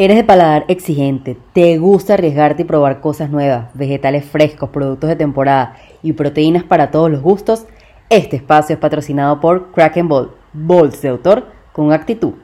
[0.00, 5.16] Eres de paladar exigente, te gusta arriesgarte y probar cosas nuevas, vegetales frescos, productos de
[5.16, 5.74] temporada
[6.04, 7.66] y proteínas para todos los gustos.
[8.08, 12.34] Este espacio es patrocinado por Kraken Ball, Balls de autor con actitud.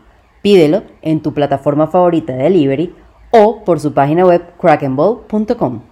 [0.43, 2.93] Pídelo en tu plataforma favorita de delivery
[3.31, 5.83] o por su página web krakenball.com.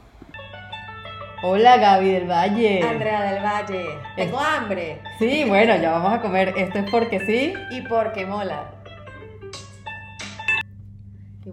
[1.45, 2.83] Hola Gaby del Valle.
[2.83, 3.85] Andrea del Valle.
[4.17, 4.99] Tengo hambre.
[5.21, 6.55] Sí, bueno, ya vamos a comer.
[6.57, 7.55] Esto es porque sí.
[7.71, 8.82] Y porque mola.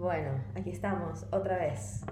[0.00, 2.02] Bueno, aquí estamos otra vez.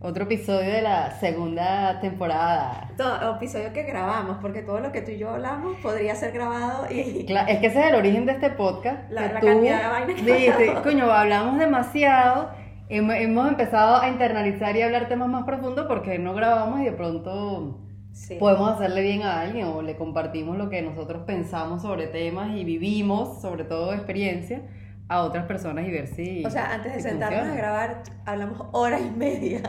[0.00, 2.90] Otro episodio de la segunda temporada.
[2.96, 6.86] Todo episodio que grabamos, porque todo lo que tú y yo hablamos podría ser grabado
[6.90, 7.26] y...
[7.26, 9.10] Claro, es que ese es el origen de este podcast.
[9.10, 10.82] La, la tú cantidad de vainas que dices, hablamos.
[10.84, 12.48] coño, hablamos demasiado.
[12.88, 16.92] Hemos, hemos empezado a internalizar y hablar temas más profundos porque no grabamos y de
[16.92, 18.36] pronto Sí.
[18.40, 22.64] podemos hacerle bien a alguien o le compartimos lo que nosotros pensamos sobre temas y
[22.64, 24.62] vivimos, sobre todo experiencia,
[25.08, 26.44] a otras personas y ver si.
[26.44, 27.58] O sea, antes de si sentarnos funciona.
[27.58, 29.62] a grabar, hablamos hora y media.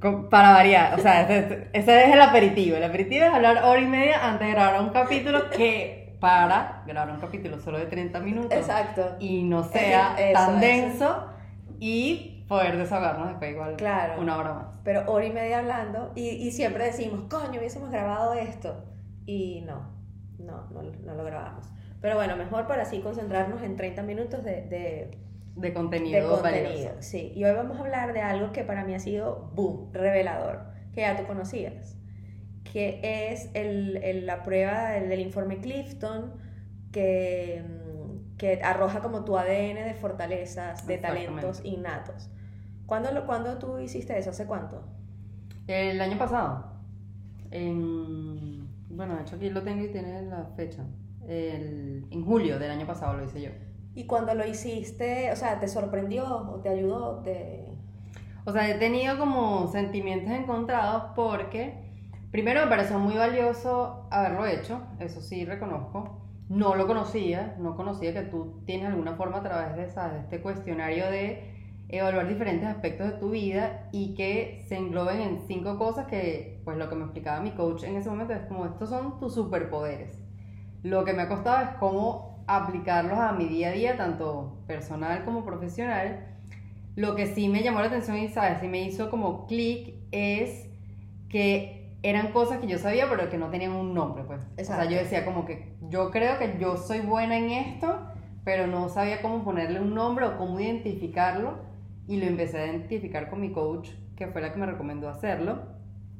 [0.00, 2.76] Con- Para variar, o sea, ese, ese es el aperitivo.
[2.76, 7.14] El aperitivo es hablar hora y media antes de grabar un capítulo que para grabar
[7.14, 9.16] un capítulo solo de 30 minutos Exacto.
[9.20, 10.60] y no sea Eso, tan eso.
[10.60, 11.26] denso
[11.78, 14.20] y poder desahogarnos después igual Claro.
[14.20, 14.66] una hora más.
[14.84, 18.84] Pero hora y media hablando y, y siempre decimos, coño, hubiésemos grabado esto.
[19.26, 19.90] Y no,
[20.38, 21.66] no, no, no lo grabamos.
[22.06, 25.10] Pero bueno, mejor para así concentrarnos en 30 minutos de, de,
[25.56, 26.42] De de contenido, contenido.
[26.42, 27.02] valioso.
[27.02, 30.68] Sí, y hoy vamos a hablar de algo que para mí ha sido, boom, revelador,
[30.92, 31.96] que ya tú conocías,
[32.72, 33.00] que
[33.32, 36.34] es el, el- la prueba del, del informe Clifton,
[36.92, 42.30] que, mm, que arroja como tu ADN de fortalezas, de talentos innatos.
[42.86, 44.30] ¿Cuándo, lo, ¿Cuándo tú hiciste eso?
[44.30, 44.84] ¿Hace cuánto?
[45.66, 46.64] El año pasado,
[47.50, 50.84] en, bueno, de hecho aquí lo tengo y tiene la fecha.
[51.28, 51.85] El-
[52.16, 53.50] en julio del año pasado lo hice yo.
[53.94, 57.22] Y cuando lo hiciste, o sea, ¿te sorprendió o te ayudó?
[57.22, 57.66] Te...
[58.44, 61.74] O sea, he tenido como sentimientos encontrados porque,
[62.30, 66.22] primero me pareció muy valioso haberlo hecho, eso sí reconozco.
[66.48, 71.10] No lo conocía, no conocía que tú tienes alguna forma a través de, este cuestionario
[71.10, 71.54] de
[71.88, 76.76] evaluar diferentes aspectos de tu vida y que se engloben en cinco cosas que, pues
[76.76, 80.25] lo que me explicaba mi coach en ese momento es como, estos son tus superpoderes.
[80.82, 85.24] Lo que me ha costado es cómo aplicarlos a mi día a día, tanto personal
[85.24, 86.26] como profesional.
[86.94, 88.60] Lo que sí me llamó la atención y, ¿sabes?
[88.60, 90.68] Sí me hizo como clic es
[91.28, 94.38] que eran cosas que yo sabía, pero que no tenían un nombre, pues.
[94.38, 94.90] O sea, Exacto.
[94.90, 97.98] yo decía como que yo creo que yo soy buena en esto,
[98.44, 101.58] pero no sabía cómo ponerle un nombre o cómo identificarlo.
[102.08, 105.58] Y lo empecé a identificar con mi coach, que fue la que me recomendó hacerlo.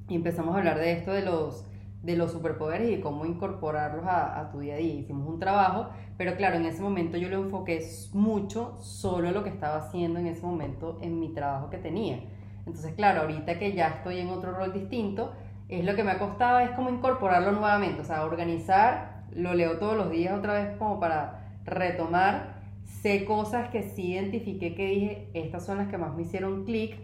[0.09, 1.65] Y empezamos a hablar de esto de los,
[2.07, 4.95] de los superpoderes y de cómo incorporarlos a, tu día a día.
[4.95, 9.51] Hicimos un trabajo, pero claro, en ese momento yo lo enfoqué mucho solo lo que
[9.51, 12.21] estaba haciendo en ese momento en mi trabajo que tenía.
[12.65, 15.33] Entonces, claro, ahorita que ya estoy en otro rol distinto,
[15.69, 19.79] es lo que me ha costado, es como incorporarlo nuevamente, o sea, organizar, lo leo
[19.79, 25.31] todos los días otra vez como para retomar, sé cosas que sí identifiqué que dije,
[25.35, 27.01] estas son las que más me hicieron clic.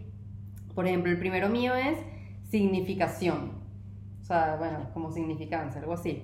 [0.76, 1.98] Por ejemplo, el primero mío es
[2.50, 3.61] significación,
[4.32, 6.22] sea, bueno, como significancia, algo así.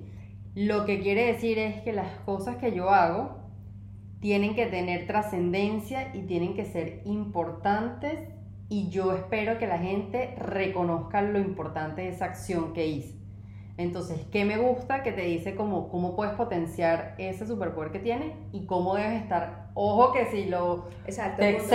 [0.54, 3.38] Lo que quiere decir es que las cosas que yo hago
[4.20, 8.28] tienen que tener trascendencia y tienen que ser importantes
[8.69, 13.19] y yo espero que la gente reconozca lo importante de esa acción que hice.
[13.78, 15.04] Entonces, ¿qué me gusta?
[15.04, 19.70] Que te dice cómo, cómo puedes potenciar ese superpoder que tienes y cómo debes estar.
[19.75, 21.40] Ojo que si lo Exacto.
[21.40, 21.75] te punto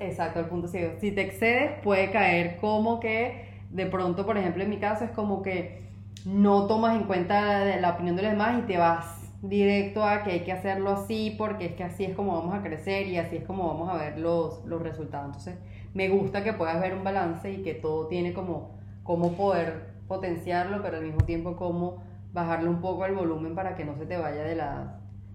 [0.00, 0.92] exacto, el punto ciego.
[1.00, 5.10] Si te excedes, puede caer como que, de pronto, por ejemplo, en mi caso, es
[5.10, 5.82] como que
[6.24, 10.22] no tomas en cuenta la, la opinión de los demás y te vas directo a
[10.22, 13.18] que hay que hacerlo así porque es que así es como vamos a crecer y
[13.18, 15.26] así es como vamos a ver los, los resultados.
[15.26, 15.56] Entonces,
[15.92, 20.80] me gusta que puedas ver un balance y que todo tiene como, como poder potenciarlo,
[20.82, 22.02] pero al mismo tiempo como
[22.32, 24.88] bajarle un poco el volumen para que no se te vaya de las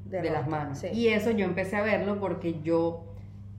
[0.06, 0.80] de, De las manos.
[0.80, 0.88] sí.
[0.92, 3.14] Y eso yo empecé a verlo porque yo,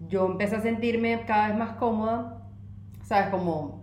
[0.09, 2.43] yo empecé a sentirme cada vez más cómoda,
[3.05, 3.29] ¿sabes?
[3.31, 3.80] Como,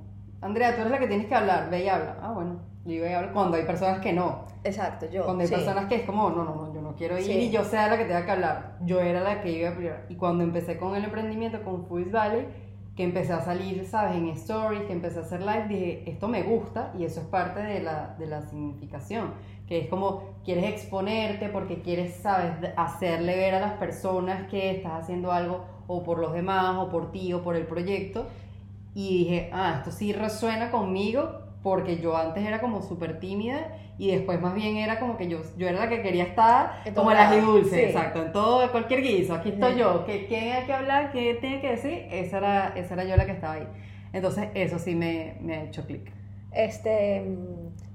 [0.47, 2.17] Andrea, tú eres la que tienes que hablar, ve y habla.
[2.21, 4.45] Ah, bueno, yo iba y hablo cuando hay personas que no.
[4.63, 5.23] Exacto, yo.
[5.23, 5.55] Cuando hay sí.
[5.55, 7.31] personas que es como, no, no, no, yo no quiero ir Sí.
[7.33, 8.77] y yo sea la que tenga que hablar.
[8.81, 9.97] Yo era la que iba a primero.
[10.09, 12.47] Y cuando empecé con el emprendimiento, con Foods Valley,
[12.95, 14.15] que empecé a salir, ¿sabes?
[14.17, 17.59] En stories, que empecé a hacer live, dije, esto me gusta y eso es parte
[17.59, 19.33] de la, de la significación.
[19.67, 22.53] Que es como, quieres exponerte porque quieres, ¿sabes?
[22.75, 27.11] Hacerle ver a las personas que estás haciendo algo o por los demás o por
[27.11, 28.25] ti o por el proyecto.
[28.99, 34.09] Y dije, ah, esto sí resuena conmigo porque yo antes era como súper tímida y
[34.09, 37.29] después más bien era como que yo, yo era la que quería estar como las
[37.29, 37.79] lado, dulces, sí.
[37.79, 41.61] exacto, en todo, cualquier guiso, aquí estoy yo, que quién hay que hablar, qué tiene
[41.61, 43.67] que decir, esa era, esa era yo la que estaba ahí.
[44.13, 46.11] Entonces eso sí me, me ha hecho clic.
[46.51, 47.23] Este,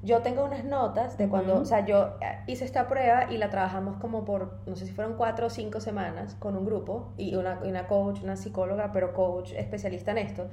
[0.02, 1.62] yo tengo unas notas de cuando, Ujú.
[1.62, 4.92] o sea, yo eh, hice esta prueba y la trabajamos como por, no sé si
[4.92, 9.14] fueron cuatro o cinco semanas con un grupo y una, una coach, una psicóloga, pero
[9.14, 10.48] coach especialista en esto.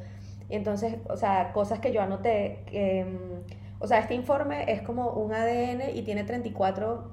[0.49, 4.81] Y entonces, o sea, cosas que yo anoté, que, mm, o sea, este informe es
[4.81, 7.11] como un ADN y tiene 34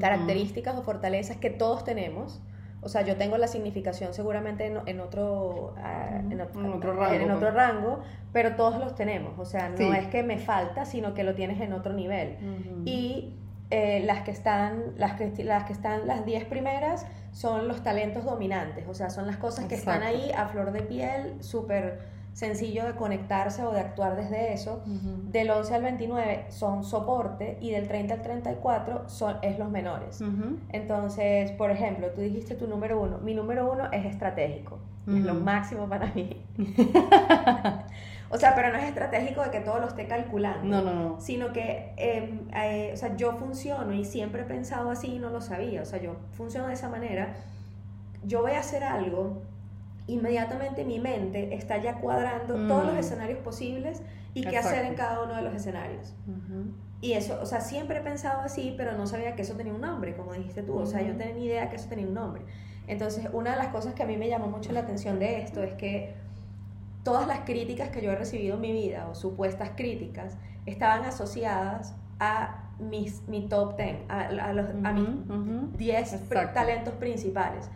[0.00, 2.40] características o fortalezas que todos tenemos.
[2.84, 6.94] O sea, yo tengo la significación seguramente en, en otro, ah, en, otro, en otro
[6.94, 7.54] rango, en otro pues.
[7.54, 8.00] rango,
[8.32, 9.38] pero todos los tenemos.
[9.38, 9.88] O sea, no Sí.
[9.96, 12.36] es que me falta, sino que lo tienes en otro nivel.
[12.84, 13.34] Y
[13.70, 18.24] eh, las que están, las que, las que están, las 10 primeras son los talentos
[18.24, 18.86] dominantes.
[18.88, 22.00] O sea, son las cosas que están ahí a flor de piel, súper
[22.32, 24.82] sencillo de conectarse o de actuar desde eso.
[25.30, 30.22] Del 11 al 29 son soporte y del 30 al 34 son, es los menores.
[30.70, 33.18] Entonces, por ejemplo, tú dijiste tu número uno.
[33.18, 34.78] Mi número uno es estratégico.
[35.06, 36.40] Es lo máximo para mí.
[38.30, 40.64] o sea, pero no es estratégico de que todo lo esté calculando.
[40.64, 41.20] No, no, no.
[41.20, 45.30] Sino que, eh, eh, o sea, yo funciono y siempre he pensado así y no
[45.30, 45.82] lo sabía.
[45.82, 47.34] O sea, yo funciono de esa manera.
[48.24, 49.42] Yo voy a hacer algo,
[50.06, 52.98] inmediatamente mi mente está ya cuadrando todos los Mm.
[52.98, 54.02] escenarios posibles
[54.34, 56.14] y qué hacer en cada uno de los escenarios.
[56.26, 56.72] Ujú.
[57.00, 59.80] Y eso, o sea, siempre he pensado así, pero no sabía que eso tenía un
[59.80, 60.76] nombre, como dijiste tú.
[60.78, 62.42] O sea, yo tenía ni idea que eso tenía un nombre.
[62.86, 65.62] Entonces, una de las cosas que a mí me llamó mucho la atención de esto
[65.62, 66.14] es que
[67.02, 71.94] todas las críticas que yo he recibido en mi vida, o supuestas críticas, estaban asociadas
[72.20, 75.76] a mis, mi top 10, a, a los, a mis Ujú, ujú.
[75.76, 76.54] 10 pr- Exacto.
[76.54, 77.68] talentos principales.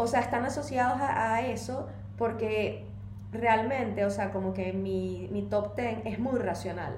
[0.00, 1.86] O sea, están asociados a, a eso
[2.16, 2.86] porque
[3.32, 6.94] realmente, o sea, como que mi, mi top 10 es muy racional.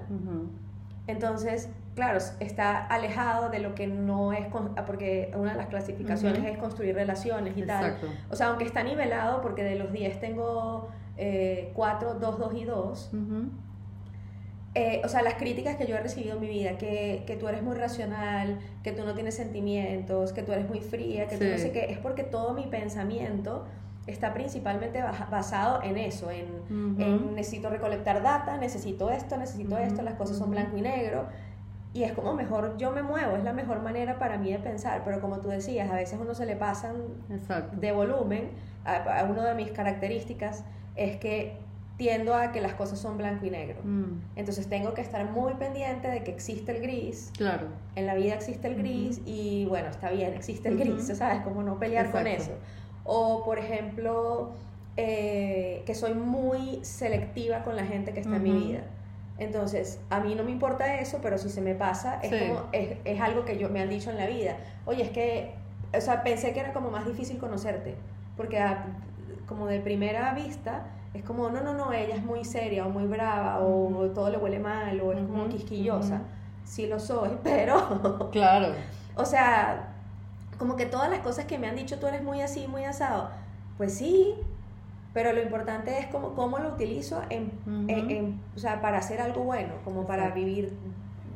[1.06, 6.44] Entonces, claro, está alejado de lo que no es, con- porque una de las clasificaciones
[6.44, 7.84] es construir relaciones y tal.
[7.84, 8.06] Exacto.
[8.30, 10.88] O sea, aunque está nivelado, porque de los 10 tengo
[11.74, 13.10] 4, 2, 2 y 2.
[13.12, 13.50] Ujú.
[14.74, 17.46] Eh, o sea, las críticas que yo he recibido en mi vida, que, que tú
[17.48, 21.44] eres muy racional, que tú no tienes sentimientos, que tú eres muy fría, que tú
[21.44, 21.58] no Sí.
[21.64, 23.66] sé qué, es porque todo mi pensamiento
[24.06, 27.00] está principalmente basado en eso, en, Ujú.
[27.02, 31.26] en necesito recolectar data, necesito esto, necesito Ujú, esto, las cosas son blanco y negro.
[31.94, 35.02] Y es como mejor yo me muevo, es la mejor manera para mí de pensar,
[35.04, 36.94] pero como tú decías, a veces uno se le pasan
[37.30, 37.76] Exacto.
[37.76, 38.48] de volumen,
[38.84, 40.64] a, a una de mis características
[40.96, 41.58] es que
[42.02, 43.78] tiendo a que las cosas son blanco y negro.
[43.84, 47.68] Mm, Entonces tengo que estar muy pendiente de que existe el gris, Claro.
[47.94, 51.06] en la vida existe el gris y bueno, está bien, existe el gris.
[51.16, 51.42] ¿sabes?
[51.42, 52.50] Como no pelear con eso.
[53.04, 54.50] O por ejemplo,
[54.96, 58.80] eh, que soy muy selectiva con la gente que está en mi vida.
[59.38, 62.48] Entonces, a mí no me importa eso, pero si se me pasa, es Sí.
[62.48, 64.56] como, es, es algo que yo me han dicho en la vida.
[64.86, 65.52] Oye, es que,
[65.96, 67.94] o sea, pensé que era como más difícil conocerte,
[68.36, 68.86] porque a-
[69.46, 73.04] como de primera vista, es como, no, no, no, ella es muy seria o muy
[73.06, 76.14] brava o todo le huele mal o es como Ujú, quisquillosa.
[76.16, 76.24] ujú.
[76.64, 78.68] Sí lo soy, pero, Claro.
[79.16, 79.88] o sea,
[80.58, 83.30] como que todas las cosas que me han dicho, tú eres muy así, muy asado,
[83.76, 84.34] pues sí,
[85.12, 87.84] pero lo importante es cómo, cómo lo utilizo en, Ujú.
[87.88, 90.72] en- en- o sea, para hacer algo bueno, como para vivir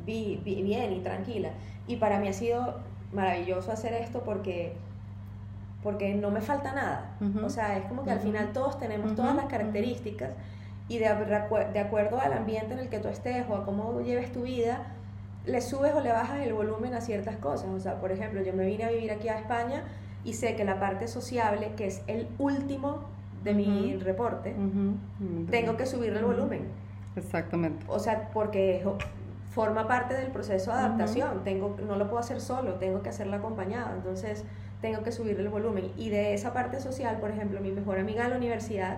[0.05, 1.49] vi- vi- bien y tranquila.
[1.87, 2.79] Y para mí ha sido
[3.13, 4.73] maravilloso hacer esto porque
[5.87, 7.15] porque no me falta nada.
[7.21, 7.45] Ujú.
[7.45, 8.27] O sea, es como que al Ujú.
[8.27, 10.33] final todos tenemos todas las características
[10.89, 11.05] y de,
[11.71, 14.81] de acuerdo al ambiente en el que tú estés o a cómo lleves tu vida,
[15.45, 17.69] le subes o le bajas el volumen a ciertas cosas.
[17.69, 19.83] O sea, por ejemplo, yo me vine a vivir aquí a España
[20.25, 23.05] y sé que la parte sociable, que es el último
[23.45, 24.03] de mi Ujú.
[24.03, 25.45] reporte, Ujú.
[25.49, 26.67] tengo que subirle el volumen.
[27.15, 27.85] Exactamente.
[27.87, 28.83] O sea, porque
[29.51, 31.45] forma parte del proceso de adaptación.
[31.45, 33.95] Tengo, no lo puedo hacer solo, tengo que hacerlo acompañado.
[33.95, 34.43] Entonces,
[34.81, 35.91] tengo que subirle el volumen.
[35.97, 38.97] Y de esa parte social, por ejemplo, mi mejor amiga de la universidad,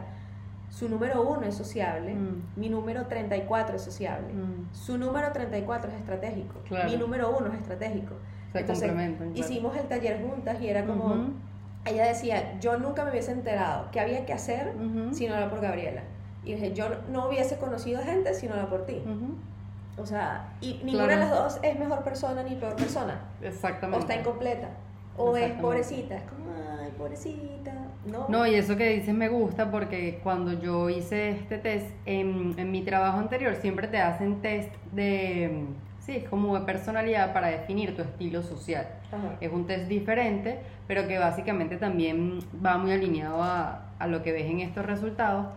[0.70, 2.44] su número uno es sociable, Mm.
[2.56, 4.34] mi número 34 es sociable.
[4.34, 4.74] Mm.
[4.74, 6.60] Su número 34 es estratégico.
[6.68, 6.90] Claro.
[6.90, 8.16] Mi número uno es estratégico.
[8.52, 9.32] Se Entonces, claro.
[9.36, 11.32] Hicimos el taller juntas y era como, Ujú.
[11.86, 15.14] ella decía, yo nunca me hubiese enterado qué había que hacer Ujú.
[15.14, 16.02] si no era por Gabriela.
[16.44, 19.02] Y dije, yo no hubiese conocido gente si no era por ti.
[19.06, 20.02] Ujú.
[20.02, 21.10] O sea, y ninguna Claro.
[21.10, 23.20] de las dos es mejor persona ni peor persona.
[23.42, 24.00] O Exactamente.
[24.00, 24.70] está incompleta.
[25.20, 26.18] O es pobrecita.
[26.18, 27.74] Es como, ay, pobrecita.
[28.06, 28.28] No.
[28.30, 32.72] No, y eso que dices me gusta porque cuando yo hice este test en, en
[32.72, 35.66] mi trabajo anterior siempre te hacen test de,
[36.00, 38.88] sí, es como de personalidad para definir tu estilo social.
[39.08, 39.36] Ajá.
[39.42, 44.32] Es un test diferente, pero que básicamente también va muy alineado a, a lo que
[44.32, 45.48] ves en estos resultados,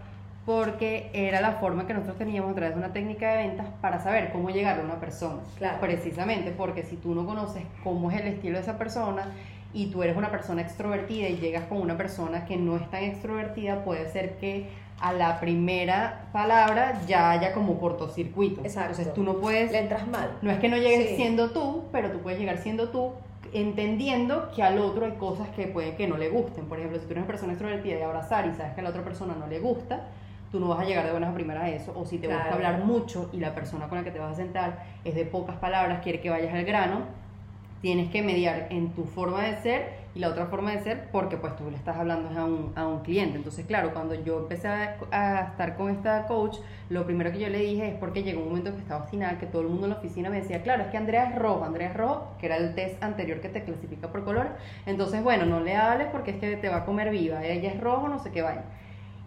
[0.45, 4.00] porque era la forma que nosotros teníamos a través de una técnica de ventas para
[4.00, 5.40] saber cómo llegar a una persona.
[5.57, 5.78] Claro.
[5.81, 9.28] Precisamente porque si tú no conoces cómo es el estilo de esa persona
[9.74, 13.04] y tú eres una persona extrovertida y llegas con una persona que no es tan
[13.04, 14.68] extrovertida, puede ser que
[15.00, 18.60] a la primera palabra ya haya como cortocircuito.
[18.60, 18.90] Exacto.
[18.90, 19.72] Entonces tú no puedes...
[19.72, 20.38] Le entras mal.
[20.42, 21.16] No es que no llegues Sí.
[21.16, 23.12] siendo tú, pero tú puedes llegar siendo tú
[23.52, 26.66] entendiendo que al otro hay cosas que pueden que no le gusten.
[26.66, 28.90] Por ejemplo, si tú eres una persona extrovertida y abrazar y sabes que a la
[28.90, 30.06] otra persona no le gusta,
[30.50, 31.92] tú no vas a llegar de buenas a primeras a eso.
[31.96, 34.36] O si te gusta hablar mucho y la persona con la que te vas a
[34.36, 37.00] sentar es de pocas palabras, quiere que vayas al grano,
[37.82, 41.36] tienes que mediar en tu forma de ser y la otra forma de ser porque
[41.36, 43.36] pues tú le estás hablando a un, a un cliente.
[43.36, 46.58] Entonces, claro, cuando yo empecé a, a estar con esta coach,
[46.90, 49.46] lo primero que yo le dije es porque llegó un momento que estaba obstinada, que
[49.46, 51.88] todo el mundo en la oficina me decía, claro, es que Andrea es rojo, Andrea
[51.90, 54.52] es rojo, que era el test anterior que te clasifica por colores.
[54.86, 57.80] Entonces, bueno, no le hables porque es que te va a comer viva, ella es
[57.80, 58.64] rojo, no sé qué vaya.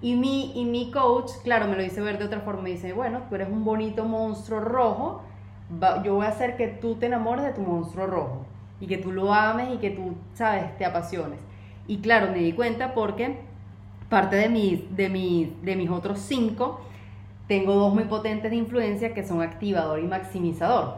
[0.02, 2.64] Y mi, y mi coach, claro, me lo hice ver de otra forma.
[2.64, 5.24] Me dice, bueno, tú eres un bonito monstruo rojo.
[5.72, 8.46] Va- yo voy a hacer que tú te enamores de tu monstruo rojo.
[8.80, 11.40] Y que tú lo ames y que tú, sabes, te apasiones.
[11.88, 13.38] Y claro, me di cuenta porque
[14.10, 16.82] parte de mis, de mis, de mis otros cinco,
[17.48, 20.98] tengo dos muy potentes de influencia que son activador y maximizador.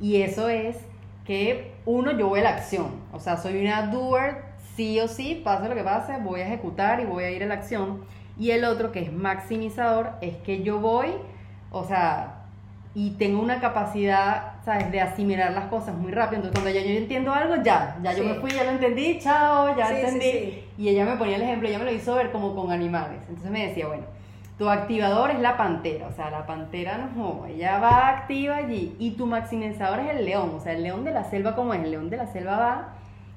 [0.00, 0.76] Y eso es
[1.24, 2.88] que uno, yo voy a la acción.
[3.12, 4.44] O sea, soy una doer,
[4.76, 7.46] sí o sí, pase lo que pase, voy a ejecutar y voy a ir a
[7.46, 8.00] la acción.
[8.38, 11.08] Y el otro, que es maximizador, es que yo voy,
[11.70, 12.37] o sea,
[12.94, 16.42] y tengo una capacidad, ¿sabes?, de asimilar las cosas muy rápido.
[16.42, 18.28] Entonces, cuando ya yo entiendo algo, ya, ya yo Sí.
[18.28, 20.30] me fui, ya lo entendí, chao, ya Sí, entendí.
[20.32, 20.64] sí.
[20.78, 23.20] Y ella me ponía el ejemplo, ella me lo hizo ver como con animales.
[23.28, 24.04] Entonces me decía, bueno,
[24.58, 28.96] tu activador es la pantera, o sea, la pantera no, ella va activa allí.
[28.98, 31.84] Y tu maximizador es el león, o sea, el león de la selva, como es?
[31.84, 32.88] El león de la selva va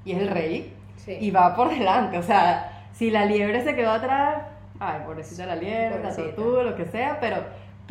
[0.04, 0.74] y es el rey
[1.06, 2.18] y va por delante.
[2.18, 4.42] O sea, si la liebre se quedó atrás,
[4.80, 7.36] ay, pobrecita la liebre, la tortuga, lo que sea, pero,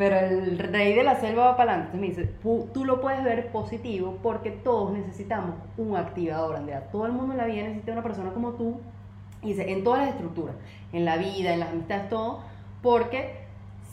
[0.02, 1.96] pero el rey de la selva va para adelante.
[1.96, 6.88] Entonces me dice, "Pu- tú lo puedes ver positivo porque todos necesitamos un activador, Andrea.
[6.90, 8.80] Todo el mundo en la vida necesita una persona como tú.
[9.42, 10.56] Y dice, en todas las estructuras,
[10.92, 12.40] en la vida, en las amistades, todo,
[12.82, 13.36] porque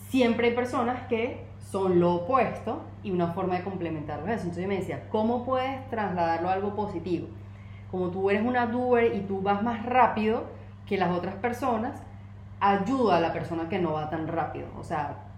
[0.08, 4.44] siempre hay personas que son lo opuesto y una forma de complementarlo es eso.
[4.46, 7.28] Entonces me decía, ¿cómo puedes trasladarlo a algo positivo?
[7.92, 10.46] Como tú eres una doer y tú vas más rápido
[10.88, 12.02] que las otras personas,
[12.60, 14.66] ayuda a la persona que no va tan rápido.
[14.80, 15.29] O sea,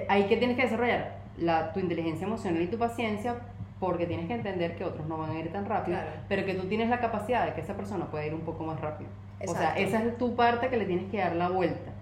[0.00, 3.36] te- ahí que tienes que desarrollar la, tu inteligencia emocional y tu paciencia
[3.80, 6.10] porque tienes que entender que otros no van a ir tan rápido, Claro.
[6.28, 8.80] pero que tú tienes la capacidad de que esa persona pueda ir un poco más
[8.80, 9.08] rápido.
[9.46, 11.92] O sea, esa es tu parte que le tienes que dar la vuelta.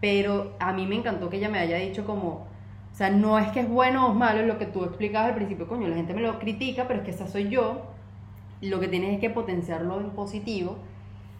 [0.00, 3.48] Pero a mí me encantó que ella me haya dicho como, o sea, no es
[3.48, 6.20] que es bueno o malo lo que tú explicabas al principio, coño, la gente me
[6.20, 7.82] lo critica, pero es que esa soy yo.
[8.60, 10.76] Lo que tienes es que potenciarlo en positivo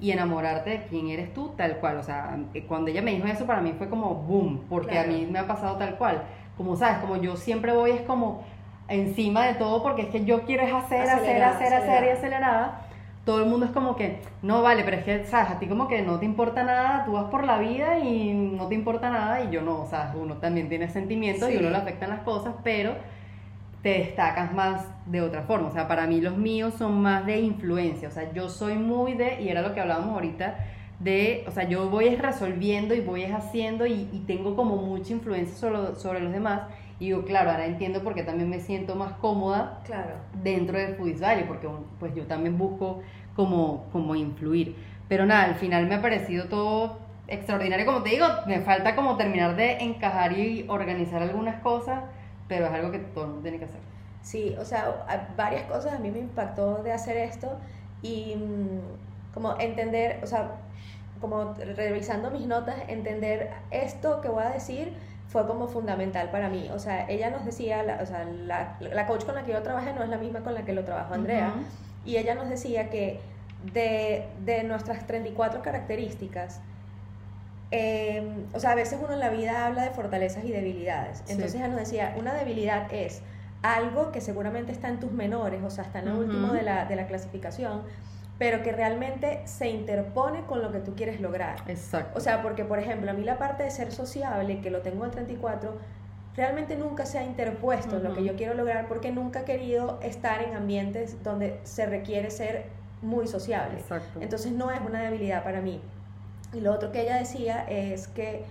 [0.02, 1.97] y enamorarte de quién eres tú tal cual.
[1.97, 5.11] O sea, eh, cuando ella me dijo eso para mí fue como boom, porque Claro.
[5.11, 6.23] a mí me ha pasado tal cual.
[6.59, 8.42] Como sabes, como yo siempre voy es como
[8.88, 12.09] encima de todo porque es que yo quiero es hacer, hacer, Acelerada, hacer, hacer y
[12.09, 12.12] acelerada.
[12.12, 12.80] acelerada.
[13.25, 15.87] Todo el mundo es como que, no vale, pero es que, sabes, a ti como
[15.87, 19.44] que no te importa nada, tú vas por la vida y no te importa nada
[19.44, 21.59] y yo no, o sea, uno también tiene sentimientos y Sí.
[21.61, 22.97] uno le afectan las cosas, pero
[23.83, 25.69] te destacas más de otra forma.
[25.69, 28.09] O sea, para mí los míos son más de influencia.
[28.09, 30.59] O sea, yo soy muy de, y era lo que hablábamos ahorita,
[31.01, 35.12] de, o sea, yo voy es resolviendo y voy haciendo y, y tengo como mucha
[35.12, 36.62] influencia sobre, sobre los demás.
[37.01, 40.15] Y digo, claro, ahora entiendo por qué también me siento más cómoda Claro.
[40.33, 43.03] dentro de Foodies Valley, porque pues yo también busco
[43.35, 44.77] como, como influir.
[45.09, 47.87] Pero nada, al final me ha parecido todo extraordinario.
[47.87, 52.05] Como te digo, me falta como terminar de encajar y organizar algunas cosas,
[52.49, 53.81] pero es algo que todo el mundo tiene que hacer.
[54.23, 57.59] Sí, o sea, a- varias cosas a mí me impactó de hacer esto
[58.03, 60.53] y mm, como entender, o sea,
[61.21, 64.97] como revisando mis notas, entender esto que voy a decir
[65.29, 66.69] fue como fundamental para mí.
[66.75, 69.63] O sea, ella nos decía, la, o sea, la, la coach con la que yo
[69.63, 71.55] trabajé no es la misma con la que lo trabajó Andrea,
[72.05, 73.21] y ella nos decía que
[73.73, 76.61] de, de nuestras 34 características,
[77.73, 81.23] eh, o sea, a veces uno en la vida habla de fortalezas y debilidades.
[81.25, 81.33] Sí.
[81.33, 83.23] Entonces ella nos decía, una debilidad es
[83.62, 86.23] algo que seguramente está en tus menores, o sea, está en lo Ujú.
[86.25, 87.83] último de la, de la clasificación,
[88.38, 91.62] pero que realmente se interpone con lo que tú quieres lograr.
[91.67, 92.19] Exacto.
[92.19, 95.05] O sea, porque por ejemplo, a mí la parte de ser sociable, que lo tengo
[95.07, 95.75] en 34,
[96.37, 99.99] realmente nunca se ha interpuesto en lo que yo quiero lograr porque nunca he querido
[100.02, 102.67] estar en ambientes donde se requiere ser
[103.00, 103.79] muy sociable.
[103.79, 104.21] Exacto.
[104.21, 105.81] Entonces no es una debilidad para mí.
[106.52, 108.44] Y lo otro que ella decía es que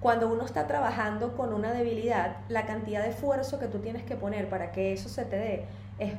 [0.00, 4.16] cuando uno está trabajando con una debilidad, la cantidad de esfuerzo que tú tienes que
[4.16, 5.64] poner para que eso se te dé
[5.98, 6.12] es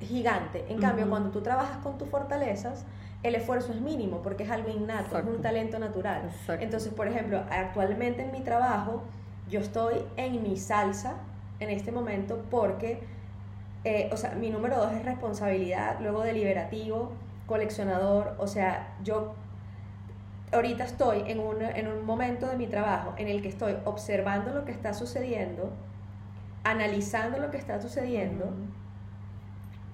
[0.00, 0.64] gigante.
[0.68, 2.84] En cambio, cuando tú trabajas con tus fortalezas,
[3.22, 6.30] el esfuerzo es mínimo porque es algo innato, es un talento natural.
[6.60, 9.02] Entonces, por ejemplo, actualmente en mi trabajo,
[9.48, 11.14] yo estoy en mi salsa
[11.60, 13.00] en este momento porque,
[13.84, 17.12] eh, o sea, mi número dos es responsabilidad, luego deliberativo,
[17.46, 19.34] coleccionador, o sea, yo
[20.52, 24.52] ahorita estoy en un, en un momento de mi trabajo en el que estoy observando
[24.52, 25.70] lo que está sucediendo,
[26.62, 28.50] analizando lo que está sucediendo,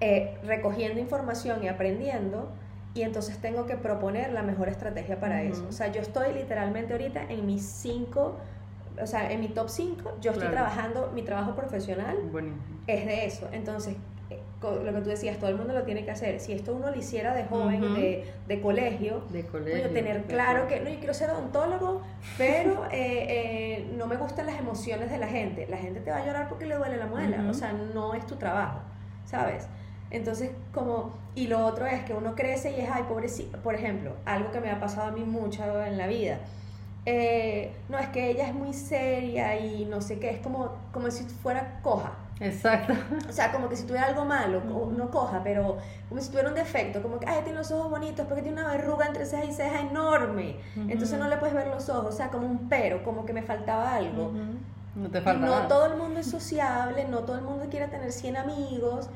[0.01, 2.49] eh, recogiendo información y aprendiendo,
[2.93, 5.65] y entonces tengo que proponer la mejor estrategia para eso.
[5.69, 8.37] O sea, yo estoy literalmente ahorita en mis cinco,
[9.01, 12.17] o sea, en mi top 5, yo estoy trabajando, mi trabajo profesional
[12.87, 13.47] es de eso.
[13.51, 13.95] Entonces,
[14.61, 16.39] lo que tú decías, todo el mundo lo tiene que hacer.
[16.39, 20.79] Si esto uno lo hiciera de joven, de, de, colegio, de colegio tener claro que,
[20.81, 22.01] no, yo quiero ser odontólogo,
[22.37, 25.67] pero eh, eh, no me gustan las emociones de la gente.
[25.69, 28.25] La gente te va a llorar porque le duele la muela, o sea, no es
[28.27, 28.79] tu trabajo,
[29.25, 29.67] ¿sabes?
[30.11, 34.13] Entonces, como, y lo otro es que uno crece y es, ay, pobrecito, por ejemplo,
[34.25, 36.39] algo que me ha pasado a mí mucho en la vida.
[37.05, 41.09] Eh, no, es que ella es muy seria y no sé qué, es como, como
[41.11, 42.13] si fuera coja.
[42.39, 42.93] Exacto.
[43.27, 44.61] O sea, como que si tuviera algo malo,
[44.95, 45.77] no coja, pero
[46.07, 48.71] como si tuviera un defecto, como que, ay, tiene los ojos bonitos, porque tiene una
[48.71, 52.29] verruga entre ceja y ceja enorme, entonces no le puedes ver los ojos, o sea,
[52.29, 54.31] como un pero, como que me faltaba algo.
[54.95, 58.11] No te falta No todo el mundo es sociable, no todo el mundo quiere tener
[58.11, 59.09] 100 amigos,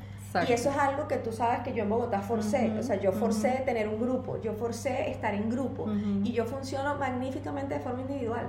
[0.48, 3.12] y eso es algo que tú sabes que yo en Bogotá forcé, o sea, yo
[3.12, 5.88] forcé tener un grupo, yo forcé estar en grupo.
[6.24, 8.48] Y yo funciono magníficamente de forma individual.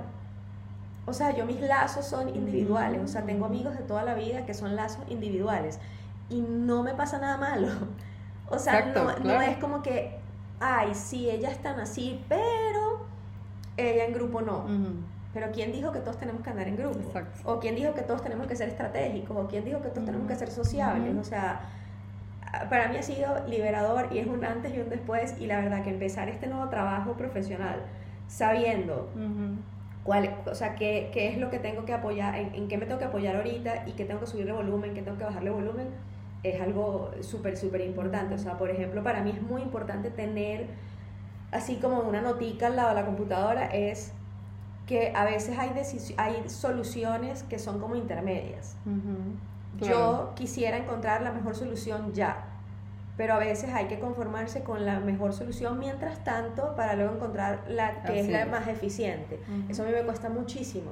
[1.05, 4.45] O sea, yo mis lazos son individuales, o sea, tengo amigos de toda la vida
[4.45, 5.79] que son lazos individuales
[6.29, 7.67] y no me pasa nada malo.
[8.47, 10.19] O sea, no, no, es como que,
[10.59, 13.07] ay, sí, ellas están así, pero
[13.75, 14.65] ella en grupo no.
[15.33, 16.99] Pero ¿quién dijo que todos tenemos que andar en grupo?
[17.43, 19.35] ¿O quién dijo que todos tenemos que ser estratégicos?
[19.35, 21.17] ¿O quién dijo que todos tenemos que ser sociables?
[21.17, 21.61] O sea,
[22.69, 25.35] para mí ha sido liberador y es un antes y un después.
[25.41, 27.81] Y la verdad que empezar este nuevo trabajo profesional
[28.27, 29.09] sabiendo
[30.05, 32.85] cuál, o sea, qué, qué, es lo que tengo que apoyar, en, en, qué me
[32.85, 35.87] tengo que apoyar ahorita y qué tengo que subirle volumen, qué tengo que bajarle volumen,
[36.43, 38.35] es algo súper, súper importante.
[38.35, 40.67] O sea, por ejemplo, para mí es muy importante tener,
[41.51, 44.13] así como una notica al lado de la computadora, es
[44.85, 45.71] que a veces hay,
[46.17, 48.77] hay soluciones que son como intermedias.
[49.81, 52.44] Yo quisiera encontrar la mejor solución ya,
[53.17, 57.63] pero a veces hay que conformarse con la mejor solución mientras tanto para luego encontrar
[57.67, 59.39] la que es la más eficiente.
[59.69, 60.91] Eso a mí me cuesta muchísimo,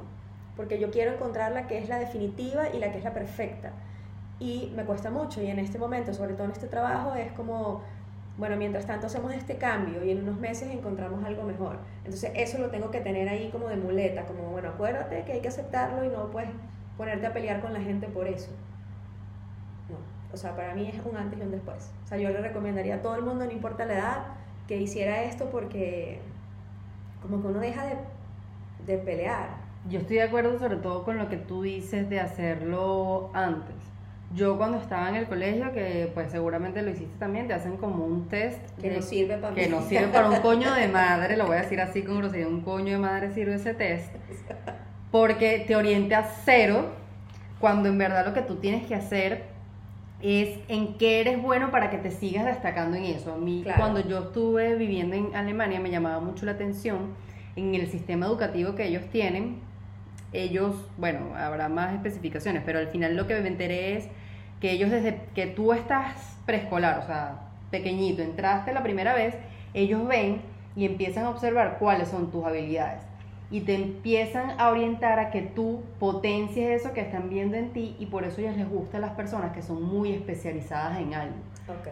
[0.55, 3.71] porque yo quiero encontrar la que es la definitiva y la que es la perfecta.
[4.39, 7.81] Y me cuesta mucho y en este momento, sobre todo en este trabajo, es como
[8.37, 11.77] bueno, mientras tanto hacemos este cambio y en unos meses encontramos algo mejor.
[12.03, 15.41] Entonces eso lo tengo que tener ahí como de muleta, como, bueno, acuérdate que hay
[15.41, 16.49] que aceptarlo y no puedes
[16.97, 18.49] ponerte a pelear con la gente por eso.
[20.33, 21.91] O sea, para mí es un antes y un después.
[22.03, 24.25] O sea, yo le recomendaría a todo el mundo, no importa la edad,
[24.67, 26.19] que hiciera esto porque
[27.21, 27.95] como que uno deja de,
[28.85, 29.49] de pelear.
[29.89, 33.75] Yo estoy de acuerdo sobre todo con lo que tú dices de hacerlo antes
[34.35, 38.05] yo cuando estaba en el colegio, que pues seguramente lo hiciste también, te hacen como
[38.05, 38.59] un test.
[38.79, 41.61] Que no sirve para Que no sirve para un coño de madre, lo voy a
[41.61, 44.11] decir así con grosería, un coño de madre sirve ese test.
[45.11, 46.87] Porque te orienta a cero,
[47.59, 49.52] cuando en verdad lo que tú tienes que hacer
[50.23, 53.33] es en qué eres bueno para que te sigas destacando en eso.
[53.33, 57.13] A mí, cuando yo estuve viviendo en Alemania, me llamaba mucho la atención
[57.57, 59.59] en el sistema educativo que ellos tienen.
[60.31, 64.07] Ellos, bueno, habrá más especificaciones, pero al final lo que me enteré es
[64.61, 69.35] que ellos desde que tú estás preescolar, o sea, pequeñito, entraste la primera vez,
[69.73, 70.41] ellos ven
[70.75, 73.03] y empiezan a observar cuáles son tus habilidades
[73.51, 77.95] y te empiezan a orientar a que tú potencies eso que están viendo en ti
[77.99, 81.35] y por eso ellos les gusta a las personas que son muy especializadas en algo.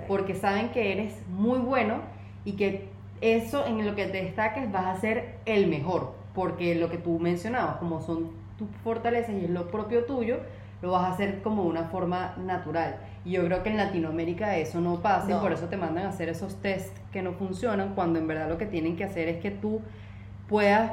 [0.08, 2.00] Porque saben que eres muy bueno
[2.46, 2.90] y que
[3.22, 6.14] eso en lo que te destaques vas a ser el mejor.
[6.34, 10.40] Porque lo que tú mencionabas, como son tus fortalezas y es lo propio tuyo,
[10.82, 12.98] lo vas a hacer como una forma natural.
[13.24, 16.10] Y yo creo que en Latinoamérica eso no pasa y por eso te mandan a
[16.10, 19.42] hacer esos tests que no funcionan cuando en verdad lo que tienen que hacer es
[19.42, 19.82] que tú
[20.48, 20.92] puedas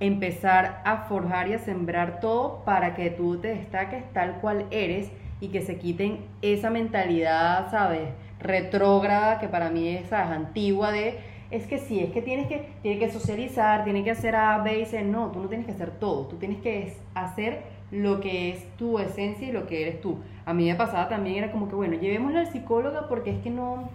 [0.00, 5.10] empezar a forjar y a sembrar todo para que tú te destaques tal cual eres
[5.40, 8.08] y que se quiten esa mentalidad, ¿sabes?
[8.44, 11.18] retrógrada que para mí es antigua de
[11.50, 14.86] es que sí, es que tienes que, tienes que socializar, tienes que hacer A, B.
[15.04, 18.98] No, tú no tienes que hacer todo, tú tienes que hacer lo que es tu
[18.98, 20.18] esencia y lo que eres tú.
[20.46, 23.50] A mí me pasaba también, era como que, bueno, llevémosle al psicóloga porque es que
[23.50, 23.88] no,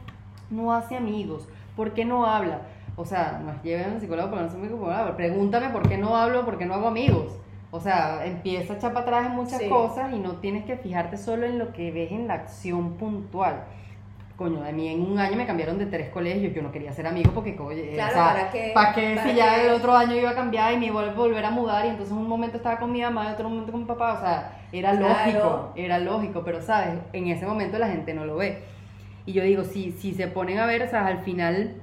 [0.49, 2.61] no hace amigos, ¿por qué no habla?
[2.99, 6.43] O sea, no lleven al psicólogo porque no soy amigo, pregúntame por qué no hablo,
[6.43, 7.31] por qué no hago amigos.
[7.71, 11.15] O sea, empieza a echar para atrás en muchas cosas y no tienes que fijarte
[11.15, 13.63] solo en lo que ves en la acción puntual.
[14.35, 17.07] coño, a mí en un año me cambiaron de tres colegios, yo no quería ser
[17.07, 18.71] amigo porque, oye, Claro, o sea, ¿para qué?
[18.73, 19.67] ¿para qué ¿Para si ya qué?
[19.67, 22.11] el otro año iba a cambiar y me iba a volver a mudar y entonces
[22.13, 24.91] un momento estaba con mi mamá y otro momento con mi papá, o sea, era
[24.97, 25.07] Claro.
[25.09, 28.63] lógico, era lógico, pero sabes, en ese momento la gente no lo ve.
[29.25, 31.75] Y yo digo, si, si se ponen a ver, o sea, al final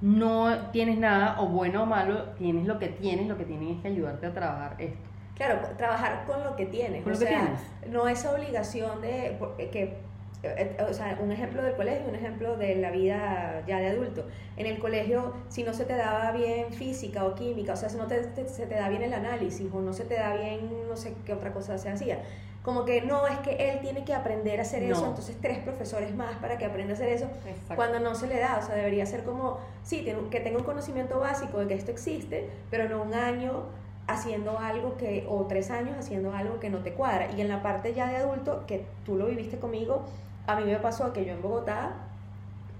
[0.00, 3.82] no tienes nada, o bueno o malo, tienes lo que tienes, lo que tienen es
[3.82, 4.98] que ayudarte a trabajar esto.
[5.34, 7.02] Claro, trabajar con lo que tienes.
[7.02, 7.60] Con o lo que sea, tienes.
[7.92, 9.96] no es obligación de eh, que
[10.42, 14.24] eh, o sea, un ejemplo del colegio, un ejemplo de la vida ya de adulto.
[14.56, 17.96] En el colegio, si no se te daba bien física o química, o sea, si
[17.96, 20.60] no te, te- se te da bien el análisis o no se te da bien
[20.88, 22.20] no sé qué otra cosa se hacía,
[22.66, 25.06] como que no, es que él tiene que aprender a hacer eso, No.
[25.10, 27.76] entonces tres profesores más para que aprenda a hacer eso, Exacto.
[27.76, 31.20] cuando no se le da, o sea, debería ser como, sí, que tenga un conocimiento
[31.20, 33.66] básico de que esto existe, pero no un año
[34.08, 37.30] haciendo algo que, o tres años haciendo algo que no te cuadra.
[37.36, 40.02] Y en la parte ya de adulto, que tú lo viviste conmigo,
[40.48, 41.92] a mí me pasó que yo en Bogotá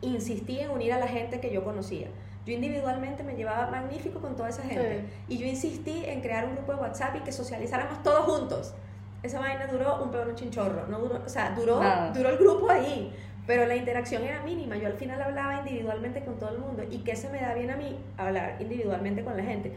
[0.00, 2.08] insistí en unir a la gente que yo conocía.
[2.44, 5.04] Yo individualmente me llevaba magnífico con toda esa gente.
[5.28, 8.74] Y yo insistí en crear un grupo de WhatsApp y que socializáramos todos juntos.
[9.26, 10.86] Esa vaina duró un peor un chinchorro.
[10.86, 12.12] No duró, o sea, duró, Nada.
[12.12, 13.12] duró el grupo ahí.
[13.46, 14.76] Pero la interacción era mínima.
[14.76, 16.82] Yo al final hablaba individualmente con todo el mundo.
[16.90, 17.96] ¿Y qué se me da bien a mí?
[18.16, 19.72] Hablar individualmente con la gente.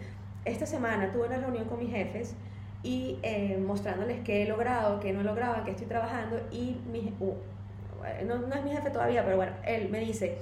[0.45, 2.35] Esta semana tuve una reunión con mis jefes
[2.81, 6.39] y eh, mostrándoles qué he logrado, qué no he logrado, qué estoy trabajando.
[6.51, 7.33] Y mi, uh,
[8.25, 10.37] no, no es mi jefe todavía, pero bueno, él me dice,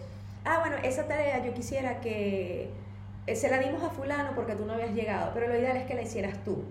[0.45, 2.69] ah, bueno, esa tarea yo quisiera que
[3.35, 5.95] se la dimos a fulano porque tú no habías llegado, pero lo ideal es que
[5.95, 6.63] la hicieras tú.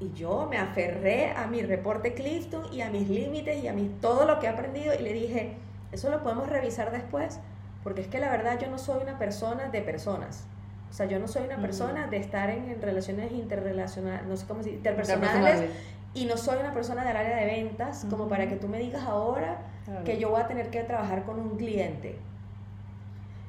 [0.00, 4.00] Y yo me aferré a mi reporte Clifton y a mis límites y a mis,
[4.00, 5.56] todo lo que he aprendido y le dije,
[5.92, 7.40] eso lo podemos revisar después,
[7.82, 10.44] porque es que la verdad yo no soy una persona de personas.
[10.90, 14.46] O sea, yo no soy una persona de estar en, en relaciones interrelacionales, no sé
[14.46, 15.76] cómo decir, interpersonales, Interpersonales.
[16.14, 19.02] y no soy una persona del área de ventas como para que tú me digas
[19.02, 19.58] ahora
[20.04, 22.18] que yo voy a tener que trabajar con un cliente.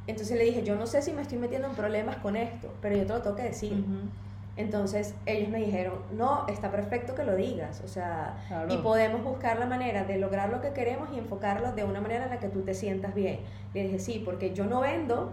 [0.08, 2.96] Entonces le dije, yo no sé si me estoy metiendo en problemas con esto, pero
[2.96, 3.74] yo te lo tengo que decir.
[3.74, 4.10] Ujú.
[4.56, 8.74] Entonces ellos me dijeron, no, está perfecto que lo digas, o sea, Claro.
[8.74, 12.24] y podemos buscar la manera de lograr lo que queremos y enfocarlo de una manera
[12.24, 13.40] en la que tú te sientas bien.
[13.76, 15.32] Le dije, sí, porque yo no vendo,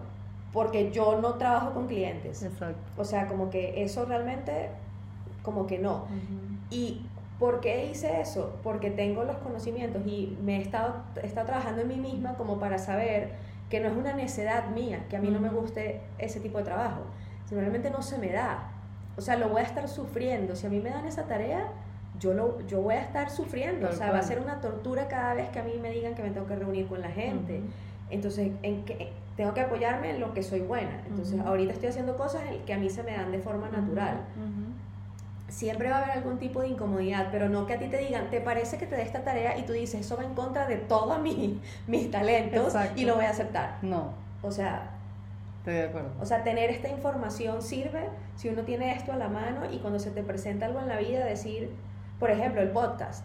[0.52, 2.42] porque yo no trabajo con clientes.
[2.42, 2.76] Exacto.
[2.98, 4.68] O sea, como que eso realmente,
[5.42, 6.02] como que no.
[6.02, 6.58] Ujú.
[6.70, 7.06] ¿Y
[7.38, 8.54] por qué hice eso?
[8.62, 12.58] Porque tengo los conocimientos y me he estado, he estado trabajando en mí misma como
[12.58, 13.32] para saber
[13.74, 16.64] que no es una necedad mía, que a mí no me guste ese tipo de
[16.64, 17.00] trabajo.
[17.48, 18.70] Si realmente no se me da.
[19.16, 20.54] O sea, lo voy a estar sufriendo.
[20.54, 21.66] Si a mí me dan esa tarea,
[22.20, 23.88] yo, lo, yo voy a estar sufriendo.
[23.88, 26.22] O sea, va a ser una tortura cada vez que a mí me digan que
[26.22, 27.62] me tengo que reunir con la gente.
[28.10, 31.02] Entonces, en que, tengo que apoyarme en lo que soy buena.
[31.08, 31.48] Entonces, Ujú.
[31.48, 34.20] ahorita estoy haciendo cosas que a mí se me dan de forma natural.
[35.48, 38.30] Siempre va a haber algún tipo de incomodidad, pero no que a ti te digan,
[38.30, 39.58] ¿te parece que te dé esta tarea?
[39.58, 43.00] Y tú dices, eso va en contra de todos mis, mis talentos Exacto.
[43.00, 43.78] y lo voy a aceptar.
[43.82, 44.90] No, O sea,
[45.58, 46.10] estoy de acuerdo.
[46.20, 49.98] o sea, tener esta información sirve si uno tiene esto a la mano y cuando
[49.98, 51.70] se te presenta algo en la vida, decir,
[52.18, 53.24] por ejemplo, el podcast.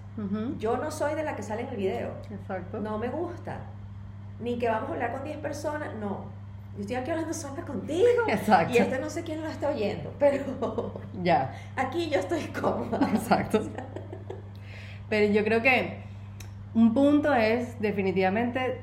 [0.57, 2.79] Yo no soy de la que sale en el video, Exacto.
[2.79, 3.57] no me gusta.
[4.41, 6.25] Ni que vamos a hablar con 10 personas, no.
[6.79, 8.07] Yo estoy aquí hablando sola contigo.
[8.29, 8.73] Exacto.
[8.73, 11.53] Y esto no sé quién lo está oyendo, pero Ya.
[11.75, 13.05] aquí yo estoy cómoda.
[13.13, 13.59] Exacto.
[15.09, 15.97] Pero yo creo que
[16.73, 18.79] un punto es definitivamente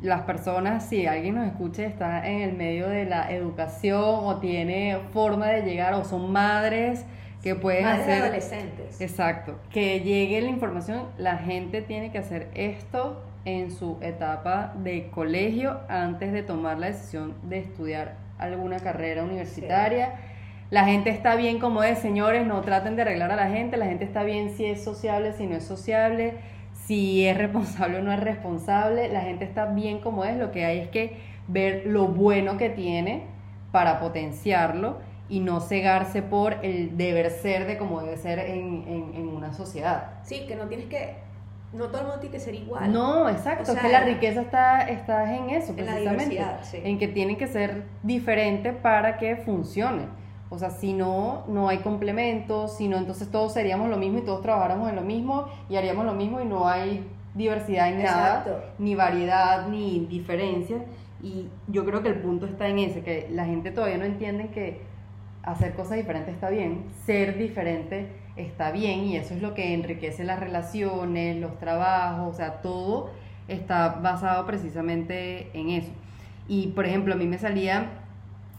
[0.00, 5.00] las personas, si alguien nos escucha está en el medio de la educación o tiene
[5.12, 7.04] forma de llegar o son madres
[7.42, 8.22] que pueden Madres hacer...
[8.22, 9.00] adolescentes.
[9.00, 15.08] Exacto, que llegue la información, la gente tiene que hacer esto en su etapa de
[15.10, 20.12] colegio antes de tomar la decisión de estudiar alguna carrera universitaria.
[20.70, 23.86] La gente está bien como es, señores, no traten de arreglar a la gente, la
[23.86, 26.34] gente está bien si es sociable, si no es sociable,
[26.86, 30.66] si es responsable o no es responsable, la gente está bien como es, lo que
[30.66, 31.16] hay es que
[31.48, 33.22] ver lo bueno que tiene
[33.72, 34.98] para potenciarlo
[35.30, 39.52] y no cegarse por el deber ser de como debe ser en, en- en una
[39.54, 40.10] sociedad.
[40.22, 41.16] Sí, que no tienes que.
[41.72, 42.90] No todo el mundo tiene que ser igual.
[42.92, 46.44] No, exacto, O sea, es que la riqueza está, está en eso, en la precisamente.
[46.62, 46.78] sí.
[46.82, 50.06] En que tienen que ser diferentes para que funcione.
[50.50, 54.22] O sea, si no, no hay complementos, si no, entonces todos seríamos lo mismo y
[54.22, 58.38] todos trabajáramos en lo mismo y haríamos lo mismo y no hay diversidad en nada,
[58.38, 58.62] Exacto.
[58.78, 60.78] ni variedad, ni diferencia.
[61.22, 64.48] Y yo creo que el punto está en ese, que la gente todavía no entiende
[64.48, 64.80] que
[65.52, 70.24] hacer cosas diferentes está bien, ser diferente está bien y eso es lo que enriquece
[70.24, 73.10] las relaciones, los trabajos, o sea, todo
[73.48, 75.90] está basado precisamente en eso.
[76.46, 77.90] Y por ejemplo, a mí me salía,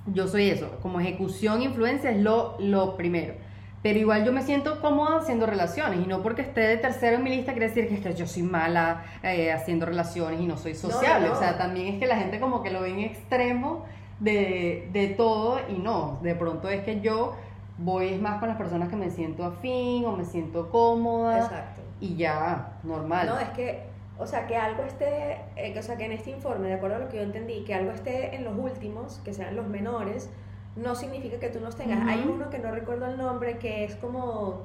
[0.07, 3.35] yo soy eso, como ejecución, influencia es lo, lo primero.
[3.81, 7.23] pero igual yo me siento cómoda haciendo relaciones y no porque esté de tercero en
[7.23, 10.57] mi lista quiere decir que, es que yo soy mala eh, haciendo relaciones y no
[10.57, 11.27] soy sociable.
[11.27, 11.39] no, no.
[11.39, 13.85] O sea, también es que la gente como que lo ve en extremo
[14.19, 17.35] de, de todo y no, de pronto es que yo
[17.77, 21.81] voy más con las personas que me siento afín o me siento cómoda Exacto.
[22.01, 23.27] y ya, normal.
[23.27, 23.83] No, es que,
[24.17, 26.97] o sea, que algo esté, eh, que- o sea, que en este informe, de acuerdo
[26.97, 30.29] a lo que yo entendí, que algo esté en los últimos, que sean los menores,
[30.75, 32.05] no significa que tú los tengas.
[32.07, 34.61] Hay uno que no recuerdo el nombre, que es como,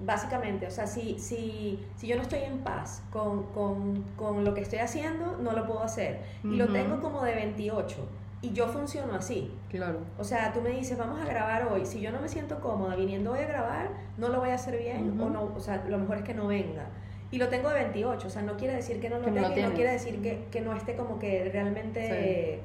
[0.00, 4.54] básicamente, o sea, si, si, si yo no estoy en paz con, con, con lo
[4.54, 6.20] que estoy haciendo, no lo puedo hacer.
[6.42, 7.96] Y lo tengo como de 28.
[8.44, 9.50] Y yo funciono así.
[9.70, 10.00] Claro.
[10.18, 11.86] O sea, tú me dices, vamos a grabar hoy.
[11.86, 14.78] Si yo no me siento cómoda viniendo hoy a grabar, no lo voy a hacer
[14.78, 16.86] bien o no, o sea, lo mejor es que no venga.
[17.30, 19.48] Y lo tengo de 28, o sea, no quiere decir que no lo Que no
[19.48, 22.60] tenga y no quiere decir que, que no esté como que realmente,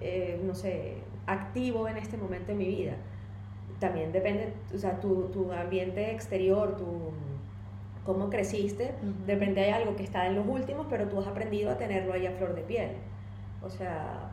[0.00, 2.92] eh, no sé, activo en este momento de mi vida.
[3.80, 7.12] También depende, o sea, tu, tu ambiente exterior, tu
[8.04, 9.26] cómo creciste, Ujú.
[9.26, 12.12] de repente hay algo que está en los últimos, pero tú has aprendido a tenerlo
[12.12, 12.90] ahí a flor de piel.
[13.60, 14.30] O sea...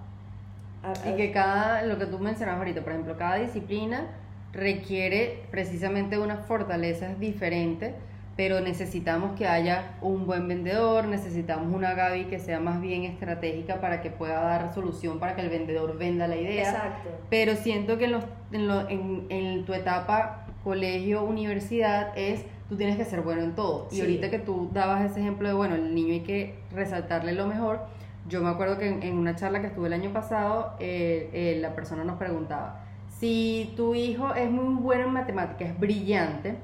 [1.09, 4.07] Y que cada, lo que tú mencionabas ahorita, por ejemplo, cada disciplina
[4.51, 7.93] requiere precisamente unas fortalezas diferentes,
[8.35, 13.79] pero necesitamos que haya un buen vendedor, necesitamos una Gaby que sea más bien estratégica
[13.79, 16.63] para que pueda dar solución para que el vendedor venda la idea.
[16.69, 17.09] Exacto.
[17.29, 22.77] Pero siento que en, los- en, lo- en- en tu etapa colegio, universidad es tú
[22.77, 23.87] tienes que ser bueno en todo.
[23.91, 24.01] Y Sí.
[24.01, 27.81] ahorita que tú dabas ese ejemplo de, bueno, el niño hay que resaltarle lo mejor,
[28.27, 31.57] yo me acuerdo que en, en una charla que estuve el año pasado, eh, eh,
[31.61, 32.81] la persona nos preguntaba,
[33.19, 36.55] si tu hijo es muy bueno en matemáticas, es brillante,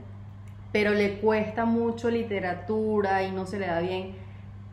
[0.72, 4.15] pero le cuesta mucho literatura y no se le da bien,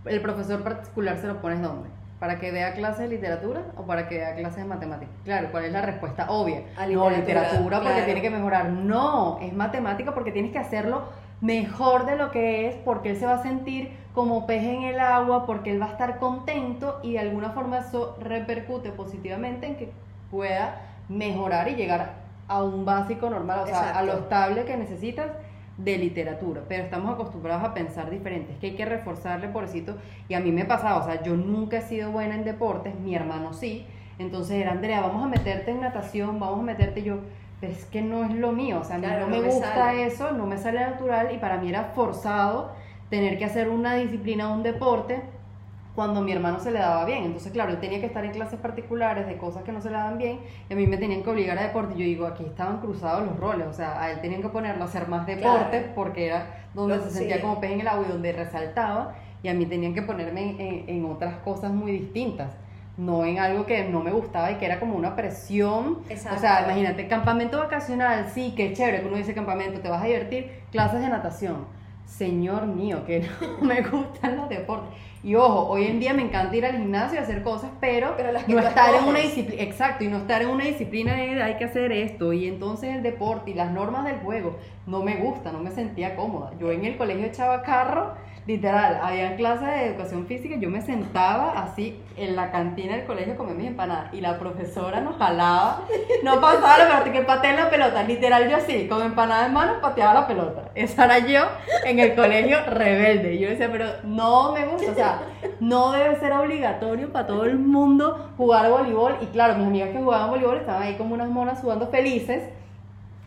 [0.05, 1.89] el profesor particular se lo pones dónde?
[2.21, 5.15] ¿Para que vea clases de literatura o para que vea clases de matemáticas?
[5.25, 6.63] Claro, ¿cuál es la respuesta obvia?
[6.77, 8.05] A no, literatura, literatura porque claro.
[8.07, 8.71] tiene que mejorar.
[8.71, 11.03] No, es matemática porque tienes que hacerlo
[11.41, 14.99] mejor de lo que es, porque él se va a sentir como pez en el
[14.99, 19.77] agua, porque él va a estar contento y de alguna forma eso repercute positivamente en
[19.77, 19.93] que
[20.31, 22.15] pueda mejorar y llegar
[22.49, 25.31] a un básico normal, o sea, a lo estable que necesitas
[25.77, 29.97] de literatura, pero estamos acostumbrados a pensar diferente, es que hay que reforzarle, pobrecito,
[30.29, 33.15] y a mí me pasaba, o sea, yo nunca he sido buena en deportes, mi
[33.15, 33.87] hermano sí,
[34.19, 37.19] entonces era, Andrea, vamos a meterte en natación, vamos a meterte, yo,
[37.61, 39.45] pero es que no es lo mío, o sea, a mí Claro, no me no
[39.51, 40.07] gusta sale.
[40.07, 42.71] eso, no me sale natural, y para mí era forzado
[43.11, 45.23] tener que hacer una disciplina, un deporte,
[45.95, 47.25] cuando a mi hermano se le daba bien.
[47.25, 49.97] Entonces, claro, él tenía que estar en clases particulares de cosas que no se le
[49.97, 51.95] daban bien y a mí me tenían que obligar a deporte.
[51.95, 54.83] Y yo digo, aquí estaban cruzados los roles, o sea, a él tenían que ponerlo
[54.83, 55.93] a hacer más deporte Claro.
[55.95, 57.41] porque era donde se sentía sí.
[57.41, 60.61] como pez en el agua y donde resaltaba y a mí tenían que ponerme en,
[60.61, 62.51] en- en otras cosas muy distintas.
[62.97, 65.99] No en algo que no me gustaba y que era como una presión.
[66.09, 66.39] Exacto.
[66.39, 70.07] O sea, imagínate, campamento vacacional, sí, qué chévere que uno dice campamento, te vas a
[70.07, 71.67] divertir, clases de natación.
[72.07, 73.21] Señor mío, que
[73.61, 74.91] no me gustan los deportes.
[75.27, 78.31] Y ojo, hoy en día me encanta ir al gimnasio y hacer cosas, pero, Pero
[78.31, 81.43] las que no estar en una disciplina, exacto, y no estar en una disciplina de
[81.43, 84.57] hay que hacer esto, y entonces el deporte y las normas del juego
[84.87, 86.53] no me gusta, no me sentía cómoda.
[86.61, 88.15] Yo en el colegio echaba carro,
[88.47, 93.35] literal, había clases de educación física, yo me sentaba así en la cantina del colegio
[93.35, 95.83] a comer mis empanadas, y la profesora nos jalaba,
[96.23, 99.81] no pasaba la pelota, que pateé la pelota, literal yo así, con empanada en mano,
[99.81, 100.71] pateaba la pelota.
[100.75, 101.41] Esa era yo
[101.85, 103.39] en el colegio rebelde.
[103.39, 105.21] Yo decía, pero no me gusta, o sea,
[105.61, 109.17] no debe ser obligatorio para todo el mundo jugar voleibol.
[109.23, 112.43] Y claro, mis amigas que jugaban voleibol estaban ahí como unas monas sudando felices.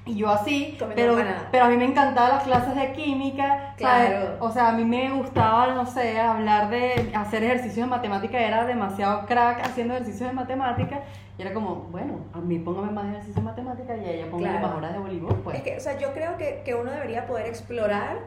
[0.06, 1.16] Y yo así, pero,
[1.52, 4.10] pero a mí me encantaban las clases de química, ¿sabes?
[4.10, 4.38] Claro.
[4.40, 8.66] O sea, a mí me gustaba, no sé, hablar de hacer ejercicios de matemática, era
[8.66, 11.02] demasiado crack haciendo ejercicios de matemática.
[11.38, 14.52] Y era como, bueno, a mí póngame más ejercicios de matemática y a ella póngame
[14.58, 14.68] Claro.
[14.68, 15.58] más horas de voleibol, pues.
[15.58, 18.18] Es que, o sea, yo creo que, que uno debería poder explorar,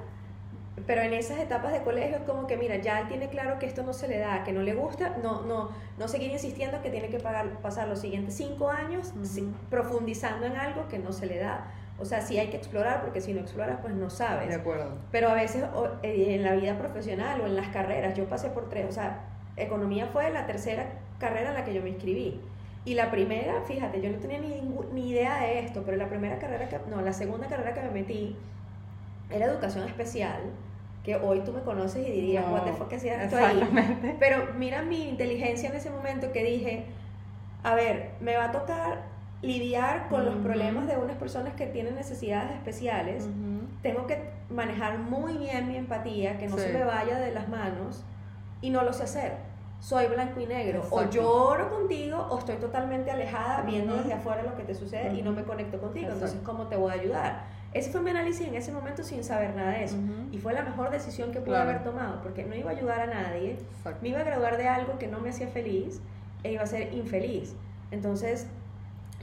[0.86, 3.66] pero en esas etapas de colegio es como que, mira, ya él tiene claro que
[3.66, 6.90] esto no se le da, que no le gusta, no, no, no seguir insistiendo que
[6.90, 9.24] tiene que pagar, pasar los siguientes cinco años Ujú.
[9.26, 11.66] si- profundizando en algo que no se le da.
[11.98, 14.48] O sea, sí hay que explorar, porque si no exploras, pues no sabes.
[14.48, 14.96] de acuerdo.
[15.12, 15.62] Pero a veces
[16.02, 19.20] eh, en la vida profesional o en las carreras, yo pasé por tres, o sea,
[19.56, 20.86] economía fue la tercera
[21.20, 22.40] carrera en la que yo me inscribí.
[22.84, 24.60] Y la primera, fíjate, yo no tenía ni,
[24.92, 27.90] ni idea de esto, pero la primera carrera que, no, la segunda carrera que me
[27.90, 28.36] metí
[29.32, 30.40] era educación especial,
[31.04, 34.16] que hoy tú me conoces y dirías, No, what the fuck, ¿qué hacías tú ahí?
[34.20, 36.86] Pero mira mi inteligencia en ese momento que dije,
[37.64, 39.02] a ver, me va a tocar
[39.42, 40.44] lidiar con los Ujú.
[40.44, 43.66] problemas de unas personas que tienen necesidades especiales Ujú.
[43.82, 46.62] tengo que manejar muy bien mi empatía, que no Sí.
[46.64, 48.04] se me vaya de las manos
[48.60, 49.32] y no lo sé hacer.
[49.80, 50.82] Soy blanco y negro.
[50.92, 51.10] O Exacto.
[51.10, 54.02] lloro contigo o estoy totalmente alejada viendo Ujú.
[54.02, 56.06] desde afuera lo que te sucede y no me conecto contigo.
[56.06, 56.26] Exacto.
[56.26, 57.44] Entonces, ¿cómo te voy a ayudar?
[57.74, 59.96] Ese fue mi análisis en ese momento sin saber nada de eso.
[59.96, 60.28] Ujú.
[60.30, 61.70] Y fue la mejor decisión que pude Claro.
[61.70, 63.98] haber tomado, porque no iba a ayudar a nadie, Exacto.
[64.02, 66.00] me iba a graduar de algo que no me hacía feliz
[66.42, 67.54] e iba a ser infeliz.
[67.90, 68.46] Entonces,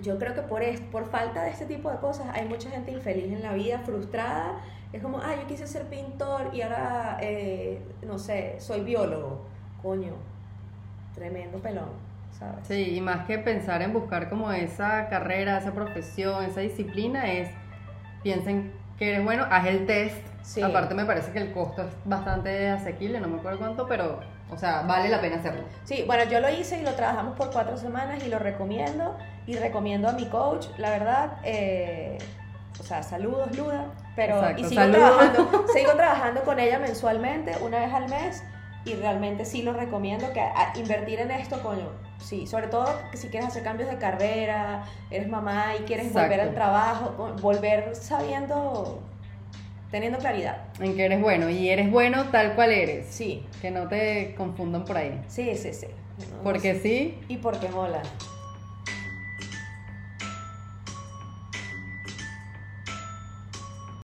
[0.01, 2.91] yo creo que por, es- por falta de este tipo de cosas hay mucha gente
[2.91, 4.59] infeliz en la vida, frustrada.
[4.93, 9.45] Es como, ah, yo quise ser pintor y ahora, eh, no sé, soy biólogo.
[9.83, 10.13] Coño,
[11.13, 11.89] tremendo pelón,
[12.31, 12.65] ¿sabes?
[12.67, 17.49] Sí, y más que pensar en buscar como esa carrera, esa profesión, esa disciplina, es
[18.23, 20.17] piensen que eres bueno, haz el test.
[20.43, 20.61] Sí.
[20.61, 24.57] Aparte me parece que el costo es bastante asequible, no me acuerdo cuánto, pero, o
[24.57, 25.63] sea, vale la pena hacerlo.
[25.83, 29.15] Sí, bueno, yo lo hice y lo trabajamos por cuatro semanas y lo recomiendo.
[29.45, 31.37] Y recomiendo a mi coach, la verdad.
[31.43, 32.17] eh,
[32.79, 33.85] o sea, saludos, Luda.
[34.15, 35.17] Pero, Exacto, y sigo saludos.
[35.17, 38.43] trabajando, sigo trabajando con ella mensualmente, una vez al mes.
[38.89, 41.89] Y realmente sí lo recomiendo que a- invertir en esto, coño.
[42.19, 46.53] Sí, sobre todo si quieres hacer cambios de carrera, eres mamá y quieres volver al
[46.55, 48.99] trabajo, volver sabiendo,
[49.91, 50.57] teniendo claridad.
[50.79, 53.05] En que eres bueno, y eres bueno tal cual eres.
[53.07, 55.21] Sí, Que no te confundan por ahí.
[55.27, 55.87] sí, sí, sí.
[56.17, 58.01] No, Porque sí, Y porque mola.